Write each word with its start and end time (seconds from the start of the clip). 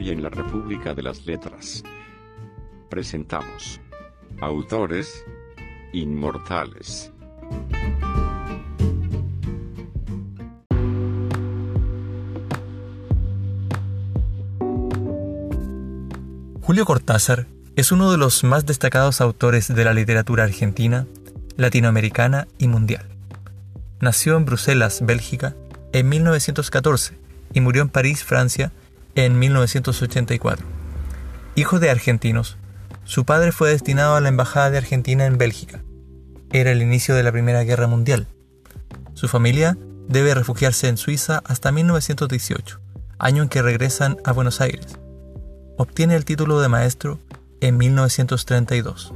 Hoy 0.00 0.08
en 0.08 0.22
la 0.22 0.30
República 0.30 0.94
de 0.94 1.02
las 1.02 1.26
Letras 1.26 1.82
presentamos 2.88 3.82
Autores 4.40 5.26
Inmortales. 5.92 7.12
Julio 16.62 16.86
Cortázar 16.86 17.46
es 17.76 17.92
uno 17.92 18.10
de 18.10 18.16
los 18.16 18.42
más 18.42 18.64
destacados 18.64 19.20
autores 19.20 19.68
de 19.68 19.84
la 19.84 19.92
literatura 19.92 20.44
argentina, 20.44 21.06
latinoamericana 21.58 22.48
y 22.56 22.68
mundial. 22.68 23.06
Nació 24.00 24.38
en 24.38 24.46
Bruselas, 24.46 25.04
Bélgica, 25.04 25.56
en 25.92 26.08
1914 26.08 27.18
y 27.52 27.60
murió 27.60 27.82
en 27.82 27.90
París, 27.90 28.24
Francia, 28.24 28.72
en 29.14 29.38
1984. 29.38 30.66
Hijo 31.56 31.78
de 31.78 31.90
argentinos, 31.90 32.56
su 33.04 33.24
padre 33.24 33.52
fue 33.52 33.70
destinado 33.70 34.14
a 34.14 34.20
la 34.20 34.28
Embajada 34.28 34.70
de 34.70 34.78
Argentina 34.78 35.26
en 35.26 35.36
Bélgica. 35.36 35.82
Era 36.52 36.70
el 36.70 36.82
inicio 36.82 37.14
de 37.14 37.22
la 37.22 37.32
Primera 37.32 37.64
Guerra 37.64 37.86
Mundial. 37.86 38.28
Su 39.14 39.28
familia 39.28 39.76
debe 40.08 40.34
refugiarse 40.34 40.88
en 40.88 40.96
Suiza 40.96 41.42
hasta 41.44 41.72
1918, 41.72 42.80
año 43.18 43.42
en 43.42 43.48
que 43.48 43.62
regresan 43.62 44.16
a 44.24 44.32
Buenos 44.32 44.60
Aires. 44.60 44.98
Obtiene 45.76 46.16
el 46.16 46.24
título 46.24 46.60
de 46.60 46.68
maestro 46.68 47.18
en 47.60 47.76
1932. 47.76 49.12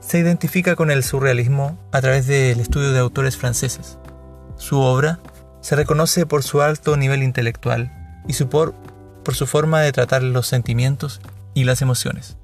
Se 0.00 0.18
identifica 0.18 0.76
con 0.76 0.90
el 0.90 1.02
surrealismo 1.02 1.78
a 1.92 2.00
través 2.00 2.26
del 2.26 2.60
estudio 2.60 2.92
de 2.92 2.98
autores 2.98 3.36
franceses. 3.36 3.98
Su 4.56 4.80
obra 4.80 5.20
se 5.60 5.76
reconoce 5.76 6.26
por 6.26 6.42
su 6.42 6.60
alto 6.60 6.96
nivel 6.96 7.22
intelectual 7.22 8.03
y 8.26 8.34
su 8.34 8.48
por, 8.48 8.74
su 9.32 9.46
forma 9.46 9.80
de 9.80 9.92
tratar 9.92 10.22
los 10.22 10.46
sentimientos 10.46 11.20
y 11.54 11.64
las 11.64 11.82
emociones. 11.82 12.36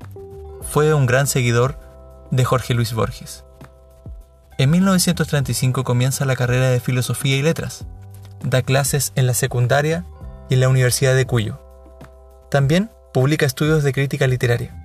Fue 0.63 0.95
un 0.95 1.07
gran 1.07 1.27
seguidor 1.27 1.79
de 2.31 2.45
Jorge 2.45 2.75
Luis 2.75 2.93
Borges. 2.93 3.45
En 4.59 4.71
1935 4.71 5.85
comienza 5.85 6.25
la 6.25 6.37
carrera 6.37 6.69
de 6.69 6.81
Filosofía 6.81 7.37
y 7.37 7.43
Letras. 7.43 7.87
Da 8.45 8.63
clases 8.63 9.13
en 9.15 9.27
la 9.27 9.35
secundaria 9.35 10.05
y 10.49 10.55
en 10.55 10.61
la 10.61 10.69
Universidad 10.69 11.15
de 11.15 11.27
Cuyo. 11.27 11.61
También 12.51 12.91
publica 13.13 13.47
estudios 13.47 13.83
de 13.83 13.93
crítica 13.93 14.27
literaria. 14.27 14.77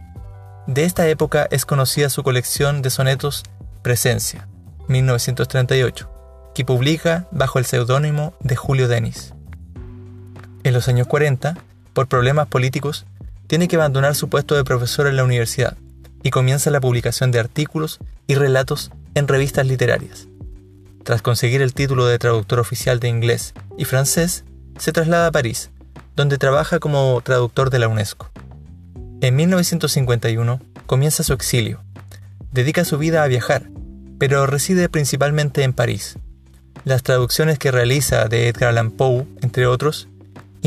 De 0.67 0.83
esta 0.85 1.07
época 1.07 1.47
es 1.51 1.65
conocida 1.65 2.09
su 2.09 2.23
colección 2.23 2.81
de 2.81 2.89
sonetos 2.89 3.43
Presencia, 3.83 4.47
1938, 4.87 6.09
que 6.55 6.65
publica 6.65 7.27
bajo 7.31 7.59
el 7.59 7.65
seudónimo 7.65 8.33
de 8.39 8.55
Julio 8.55 8.87
Denis. 8.87 9.35
En 10.65 10.73
los 10.73 10.87
años 10.87 11.05
40, 11.05 11.59
por 11.93 12.07
problemas 12.07 12.47
políticos, 12.47 13.05
tiene 13.45 13.67
que 13.67 13.75
abandonar 13.75 14.15
su 14.15 14.29
puesto 14.29 14.55
de 14.55 14.63
profesor 14.63 15.05
en 15.05 15.15
la 15.15 15.23
universidad 15.23 15.77
y 16.23 16.31
comienza 16.31 16.71
la 16.71 16.81
publicación 16.81 17.29
de 17.29 17.37
artículos 17.37 17.99
y 18.25 18.33
relatos 18.33 18.89
en 19.13 19.27
revistas 19.27 19.67
literarias. 19.67 20.27
Tras 21.03 21.21
conseguir 21.21 21.61
el 21.61 21.75
título 21.75 22.07
de 22.07 22.17
traductor 22.17 22.59
oficial 22.59 22.99
de 22.99 23.09
inglés 23.09 23.53
y 23.77 23.85
francés, 23.85 24.43
se 24.79 24.91
traslada 24.91 25.27
a 25.27 25.31
París, 25.31 25.69
donde 26.15 26.39
trabaja 26.39 26.79
como 26.79 27.21
traductor 27.21 27.69
de 27.69 27.77
la 27.77 27.87
UNESCO. 27.87 28.31
En 29.21 29.35
1951 29.35 30.61
comienza 30.87 31.21
su 31.21 31.33
exilio. 31.33 31.83
Dedica 32.51 32.85
su 32.85 32.97
vida 32.97 33.21
a 33.21 33.27
viajar, 33.27 33.69
pero 34.17 34.47
reside 34.47 34.89
principalmente 34.89 35.61
en 35.61 35.73
París, 35.73 36.17
las 36.85 37.03
traducciones 37.03 37.59
que 37.59 37.69
realiza 37.69 38.25
de 38.25 38.47
Edgar 38.47 38.69
Allan 38.69 38.89
Poe, 38.89 39.27
entre 39.43 39.67
otros, 39.67 40.07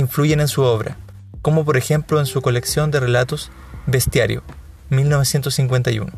influyen 0.00 0.40
en 0.40 0.48
su 0.48 0.62
obra, 0.62 0.96
como 1.42 1.64
por 1.64 1.76
ejemplo 1.76 2.20
en 2.20 2.26
su 2.26 2.42
colección 2.42 2.90
de 2.90 3.00
relatos 3.00 3.50
Bestiario, 3.86 4.42
1951. 4.90 6.12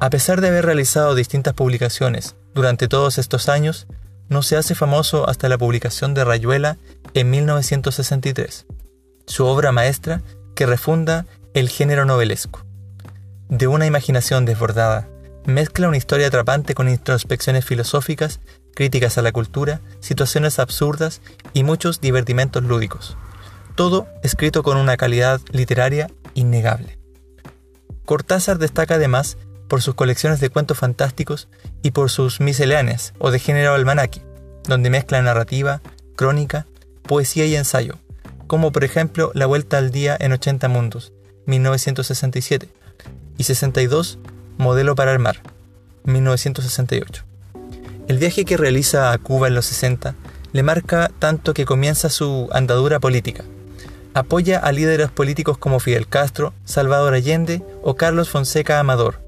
A 0.00 0.10
pesar 0.10 0.40
de 0.40 0.48
haber 0.48 0.66
realizado 0.66 1.14
distintas 1.14 1.54
publicaciones 1.54 2.36
durante 2.54 2.88
todos 2.88 3.18
estos 3.18 3.48
años, 3.48 3.86
no 4.28 4.42
se 4.42 4.56
hace 4.56 4.74
famoso 4.74 5.28
hasta 5.28 5.48
la 5.48 5.58
publicación 5.58 6.14
de 6.14 6.24
Rayuela 6.24 6.78
en 7.14 7.30
1963, 7.30 8.66
su 9.26 9.46
obra 9.46 9.72
maestra 9.72 10.22
que 10.54 10.66
refunda 10.66 11.26
el 11.52 11.68
género 11.68 12.04
novelesco. 12.04 12.64
De 13.48 13.66
una 13.66 13.86
imaginación 13.86 14.44
desbordada, 14.44 15.08
mezcla 15.46 15.88
una 15.88 15.96
historia 15.96 16.28
atrapante 16.28 16.74
con 16.74 16.88
introspecciones 16.88 17.64
filosóficas 17.64 18.40
críticas 18.74 19.18
a 19.18 19.22
la 19.22 19.32
cultura, 19.32 19.80
situaciones 20.00 20.58
absurdas 20.58 21.20
y 21.52 21.64
muchos 21.64 22.00
divertimentos 22.00 22.62
lúdicos. 22.62 23.16
Todo 23.74 24.06
escrito 24.22 24.62
con 24.62 24.76
una 24.76 24.96
calidad 24.96 25.40
literaria 25.50 26.10
innegable. 26.34 26.98
Cortázar 28.04 28.58
destaca 28.58 28.94
además 28.96 29.38
por 29.68 29.82
sus 29.82 29.94
colecciones 29.94 30.40
de 30.40 30.50
cuentos 30.50 30.78
fantásticos 30.78 31.48
y 31.82 31.92
por 31.92 32.10
sus 32.10 32.40
misceláneas 32.40 33.14
o 33.18 33.30
de 33.30 33.38
género 33.38 33.74
almanaque, 33.74 34.22
donde 34.64 34.90
mezcla 34.90 35.22
narrativa, 35.22 35.80
crónica, 36.16 36.66
poesía 37.02 37.46
y 37.46 37.56
ensayo, 37.56 37.98
como 38.46 38.72
por 38.72 38.84
ejemplo 38.84 39.30
La 39.34 39.46
Vuelta 39.46 39.78
al 39.78 39.90
Día 39.90 40.16
en 40.18 40.32
80 40.32 40.68
Mundos, 40.68 41.12
1967, 41.46 42.68
y 43.36 43.44
62, 43.44 44.18
Modelo 44.58 44.94
para 44.94 45.12
el 45.12 45.18
Mar, 45.18 45.42
1968. 46.04 47.33
El 48.06 48.18
viaje 48.18 48.44
que 48.44 48.58
realiza 48.58 49.12
a 49.12 49.18
Cuba 49.18 49.48
en 49.48 49.54
los 49.54 49.64
60 49.64 50.14
le 50.52 50.62
marca 50.62 51.10
tanto 51.18 51.54
que 51.54 51.64
comienza 51.64 52.10
su 52.10 52.48
andadura 52.52 53.00
política. 53.00 53.44
Apoya 54.12 54.58
a 54.58 54.72
líderes 54.72 55.10
políticos 55.10 55.56
como 55.56 55.80
Fidel 55.80 56.06
Castro, 56.06 56.52
Salvador 56.64 57.14
Allende 57.14 57.62
o 57.82 57.96
Carlos 57.96 58.28
Fonseca 58.28 58.78
Amador. 58.78 59.20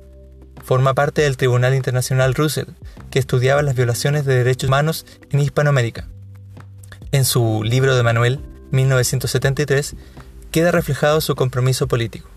Forma 0.62 0.94
parte 0.94 1.22
del 1.22 1.38
Tribunal 1.38 1.74
Internacional 1.74 2.34
Russell, 2.34 2.68
que 3.10 3.18
estudiaba 3.18 3.62
las 3.62 3.74
violaciones 3.74 4.26
de 4.26 4.36
derechos 4.36 4.68
humanos 4.68 5.06
en 5.30 5.40
Hispanoamérica. 5.40 6.06
En 7.12 7.24
su 7.24 7.62
libro 7.64 7.96
de 7.96 8.02
Manuel, 8.02 8.40
1973, 8.72 9.96
queda 10.50 10.70
reflejado 10.70 11.22
su 11.22 11.34
compromiso 11.34 11.88
político. 11.88 12.28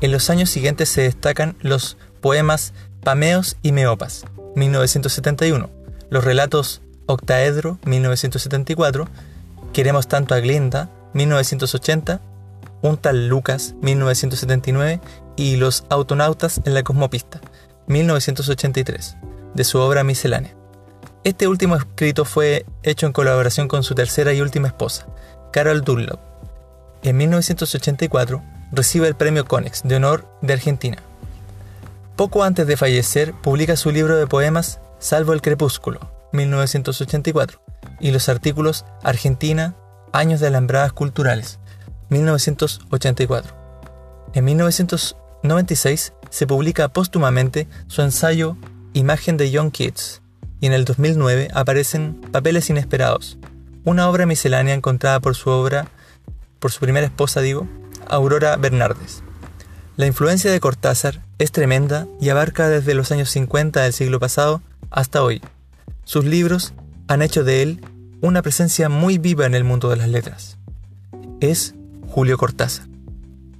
En 0.00 0.10
los 0.10 0.28
años 0.28 0.50
siguientes 0.50 0.88
se 0.88 1.02
destacan 1.02 1.54
los 1.60 1.96
poemas 2.20 2.74
Pameos 3.02 3.56
y 3.62 3.72
Meopas, 3.72 4.24
1971, 4.54 5.70
los 6.10 6.24
relatos 6.24 6.82
Octaedro, 7.06 7.78
1974, 7.84 9.08
Queremos 9.72 10.06
tanto 10.06 10.34
a 10.34 10.40
Glinda, 10.40 10.90
1980, 11.14 12.20
Un 12.82 12.98
tal 12.98 13.28
Lucas, 13.28 13.74
1979 13.80 15.00
y 15.36 15.56
Los 15.56 15.84
autonautas 15.88 16.60
en 16.64 16.74
la 16.74 16.82
cosmopista, 16.82 17.40
1983, 17.86 19.16
de 19.54 19.64
su 19.64 19.78
obra 19.78 20.04
miscelánea. 20.04 20.54
Este 21.24 21.48
último 21.48 21.76
escrito 21.76 22.24
fue 22.24 22.66
hecho 22.82 23.06
en 23.06 23.12
colaboración 23.12 23.68
con 23.68 23.82
su 23.82 23.94
tercera 23.94 24.34
y 24.34 24.42
última 24.42 24.68
esposa, 24.68 25.06
Carol 25.52 25.82
Dunlop. 25.82 26.20
En 27.02 27.16
1984 27.16 28.42
recibe 28.72 29.08
el 29.08 29.14
premio 29.14 29.46
Conex 29.46 29.82
de 29.84 29.96
honor 29.96 30.28
de 30.42 30.52
Argentina. 30.52 30.98
Poco 32.16 32.44
antes 32.44 32.66
de 32.66 32.76
fallecer, 32.76 33.32
publica 33.32 33.74
su 33.74 33.90
libro 33.90 34.16
de 34.16 34.26
poemas 34.26 34.80
Salvo 34.98 35.32
el 35.32 35.40
Crepúsculo, 35.40 36.12
1984, 36.32 37.62
y 38.00 38.10
los 38.10 38.28
artículos 38.28 38.84
Argentina, 39.02 39.74
Años 40.12 40.40
de 40.40 40.48
Alambradas 40.48 40.92
Culturales, 40.92 41.58
1984. 42.10 43.56
En 44.34 44.44
1996 44.44 46.12
se 46.28 46.46
publica 46.46 46.88
póstumamente 46.88 47.66
su 47.86 48.02
ensayo 48.02 48.58
Imagen 48.92 49.38
de 49.38 49.50
Young 49.50 49.72
Kids, 49.72 50.20
y 50.60 50.66
en 50.66 50.74
el 50.74 50.84
2009 50.84 51.48
aparecen 51.54 52.20
Papeles 52.30 52.68
Inesperados, 52.68 53.38
una 53.84 54.10
obra 54.10 54.26
miscelánea 54.26 54.74
encontrada 54.74 55.18
por 55.20 55.34
su 55.34 55.48
obra, 55.48 55.88
por 56.58 56.72
su 56.72 56.80
primera 56.80 57.06
esposa, 57.06 57.40
digo, 57.40 57.66
Aurora 58.06 58.56
Bernardes. 58.56 59.22
La 59.96 60.06
influencia 60.06 60.52
de 60.52 60.60
Cortázar 60.60 61.21
es 61.38 61.52
tremenda 61.52 62.06
y 62.20 62.28
abarca 62.28 62.68
desde 62.68 62.94
los 62.94 63.10
años 63.12 63.30
50 63.30 63.82
del 63.82 63.92
siglo 63.92 64.20
pasado 64.20 64.62
hasta 64.90 65.22
hoy. 65.22 65.40
Sus 66.04 66.24
libros 66.24 66.74
han 67.08 67.22
hecho 67.22 67.44
de 67.44 67.62
él 67.62 67.84
una 68.20 68.42
presencia 68.42 68.88
muy 68.88 69.18
viva 69.18 69.46
en 69.46 69.54
el 69.54 69.64
mundo 69.64 69.90
de 69.90 69.96
las 69.96 70.08
letras. 70.08 70.58
Es 71.40 71.74
Julio 72.08 72.38
Cortázar, 72.38 72.86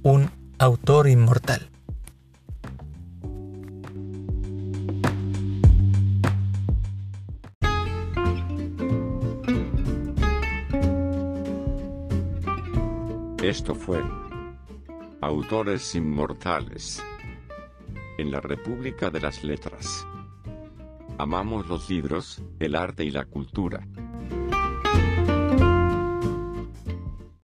un 0.01 0.31
autor 0.57 1.09
inmortal. 1.09 1.69
Esto 13.41 13.75
fue 13.75 14.01
Autores 15.19 15.95
Inmortales 15.95 17.03
en 18.17 18.31
la 18.31 18.39
República 18.41 19.09
de 19.09 19.19
las 19.19 19.43
Letras. 19.43 20.05
Amamos 21.17 21.67
los 21.67 21.89
libros, 21.89 22.43
el 22.59 22.75
arte 22.75 23.03
y 23.03 23.11
la 23.11 23.25
cultura. 23.25 23.87